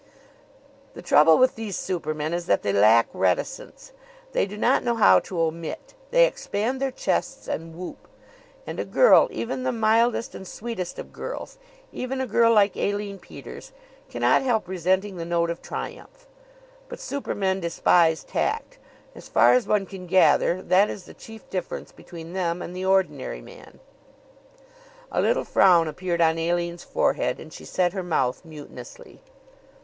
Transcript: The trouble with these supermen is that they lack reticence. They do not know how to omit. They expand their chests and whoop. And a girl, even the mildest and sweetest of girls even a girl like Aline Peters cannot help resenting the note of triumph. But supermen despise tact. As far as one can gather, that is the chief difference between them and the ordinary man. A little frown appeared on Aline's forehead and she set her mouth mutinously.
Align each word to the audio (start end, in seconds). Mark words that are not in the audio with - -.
The 0.95 1.03
trouble 1.03 1.37
with 1.37 1.53
these 1.53 1.75
supermen 1.77 2.33
is 2.33 2.47
that 2.47 2.63
they 2.63 2.73
lack 2.73 3.07
reticence. 3.13 3.91
They 4.31 4.47
do 4.47 4.57
not 4.57 4.83
know 4.83 4.95
how 4.95 5.19
to 5.19 5.39
omit. 5.39 5.93
They 6.09 6.25
expand 6.25 6.81
their 6.81 6.89
chests 6.89 7.47
and 7.47 7.75
whoop. 7.75 8.07
And 8.65 8.79
a 8.79 8.83
girl, 8.83 9.27
even 9.29 9.61
the 9.61 9.71
mildest 9.71 10.33
and 10.33 10.47
sweetest 10.47 10.97
of 10.97 11.13
girls 11.13 11.59
even 11.91 12.19
a 12.19 12.25
girl 12.25 12.51
like 12.51 12.75
Aline 12.75 13.19
Peters 13.19 13.73
cannot 14.09 14.41
help 14.41 14.67
resenting 14.67 15.17
the 15.17 15.23
note 15.23 15.51
of 15.51 15.61
triumph. 15.61 16.25
But 16.89 16.99
supermen 16.99 17.59
despise 17.59 18.23
tact. 18.23 18.79
As 19.13 19.27
far 19.29 19.53
as 19.53 19.67
one 19.67 19.85
can 19.85 20.07
gather, 20.07 20.63
that 20.63 20.89
is 20.89 21.03
the 21.03 21.13
chief 21.13 21.47
difference 21.51 21.91
between 21.91 22.33
them 22.33 22.59
and 22.63 22.75
the 22.75 22.85
ordinary 22.85 23.41
man. 23.43 23.79
A 25.11 25.21
little 25.21 25.45
frown 25.45 25.87
appeared 25.87 26.21
on 26.21 26.39
Aline's 26.39 26.83
forehead 26.83 27.39
and 27.39 27.53
she 27.53 27.65
set 27.65 27.93
her 27.93 28.01
mouth 28.01 28.41
mutinously. 28.43 29.19